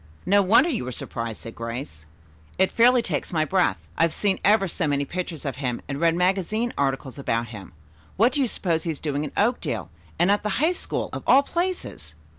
[0.25, 2.07] "No wonder you were surprised," said Grace.
[2.57, 3.77] "It fairly takes my breath.
[3.95, 7.73] I've seen ever so many pictures of him and read magazine articles about him.
[8.17, 11.21] What do you suppose he is doing in Oakdale, and at the High School of
[11.27, 12.15] all places?"